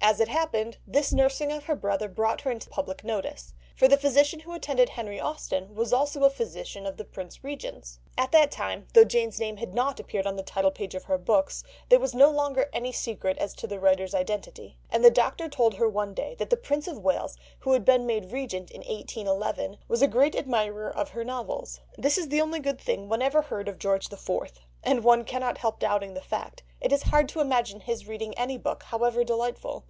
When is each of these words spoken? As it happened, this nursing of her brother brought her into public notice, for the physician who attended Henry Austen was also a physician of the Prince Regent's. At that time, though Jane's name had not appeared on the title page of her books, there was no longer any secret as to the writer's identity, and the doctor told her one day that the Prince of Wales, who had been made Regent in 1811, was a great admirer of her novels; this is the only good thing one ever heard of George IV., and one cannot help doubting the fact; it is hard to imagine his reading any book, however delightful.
As 0.00 0.20
it 0.20 0.28
happened, 0.28 0.78
this 0.86 1.12
nursing 1.12 1.52
of 1.52 1.64
her 1.64 1.74
brother 1.76 2.08
brought 2.08 2.40
her 2.40 2.50
into 2.50 2.70
public 2.70 3.04
notice, 3.04 3.52
for 3.76 3.88
the 3.88 3.98
physician 3.98 4.40
who 4.40 4.54
attended 4.54 4.88
Henry 4.90 5.20
Austen 5.20 5.74
was 5.74 5.92
also 5.92 6.24
a 6.24 6.30
physician 6.30 6.86
of 6.86 6.96
the 6.96 7.04
Prince 7.04 7.44
Regent's. 7.44 7.98
At 8.16 8.32
that 8.32 8.50
time, 8.50 8.88
though 8.94 9.04
Jane's 9.04 9.38
name 9.38 9.58
had 9.58 9.74
not 9.74 10.00
appeared 10.00 10.26
on 10.26 10.36
the 10.36 10.42
title 10.42 10.70
page 10.70 10.94
of 10.94 11.04
her 11.04 11.18
books, 11.18 11.62
there 11.90 11.98
was 12.00 12.14
no 12.14 12.30
longer 12.30 12.70
any 12.72 12.90
secret 12.90 13.36
as 13.36 13.52
to 13.56 13.66
the 13.66 13.78
writer's 13.78 14.14
identity, 14.14 14.78
and 14.88 15.04
the 15.04 15.10
doctor 15.10 15.46
told 15.46 15.74
her 15.74 15.90
one 15.90 16.14
day 16.14 16.34
that 16.36 16.48
the 16.48 16.56
Prince 16.56 16.88
of 16.88 17.04
Wales, 17.04 17.36
who 17.58 17.72
had 17.72 17.84
been 17.84 18.06
made 18.06 18.32
Regent 18.32 18.70
in 18.70 18.80
1811, 18.80 19.76
was 19.88 20.00
a 20.00 20.08
great 20.08 20.34
admirer 20.34 20.88
of 20.90 21.10
her 21.10 21.22
novels; 21.24 21.80
this 21.98 22.16
is 22.16 22.28
the 22.28 22.40
only 22.40 22.60
good 22.60 22.80
thing 22.80 23.10
one 23.10 23.20
ever 23.20 23.42
heard 23.42 23.68
of 23.68 23.78
George 23.78 24.10
IV., 24.10 24.30
and 24.82 25.04
one 25.04 25.22
cannot 25.22 25.58
help 25.58 25.78
doubting 25.78 26.14
the 26.14 26.22
fact; 26.22 26.62
it 26.80 26.92
is 26.92 27.02
hard 27.02 27.28
to 27.28 27.40
imagine 27.40 27.80
his 27.80 28.06
reading 28.08 28.32
any 28.38 28.56
book, 28.56 28.84
however 28.84 29.22
delightful. 29.22 29.84